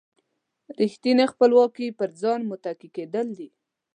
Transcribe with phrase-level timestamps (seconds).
[0.79, 3.49] ریښتینې خپلواکي پر ځان متکي کېدل دي.